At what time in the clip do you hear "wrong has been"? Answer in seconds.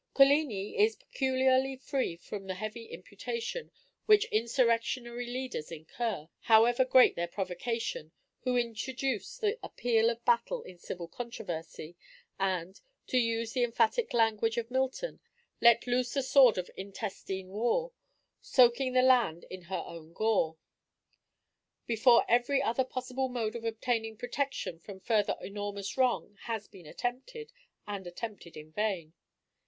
25.95-26.87